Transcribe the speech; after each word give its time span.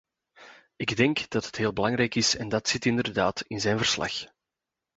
Ik 0.75 0.97
denk 0.97 1.29
dat 1.29 1.43
dat 1.43 1.55
heel 1.55 1.73
belangrijk 1.73 2.15
is 2.15 2.35
en 2.35 2.49
dat 2.49 2.67
zit 2.67 2.85
inderdaad 2.85 3.41
in 3.47 3.59
zijn 3.61 3.77
verslag. 3.77 4.25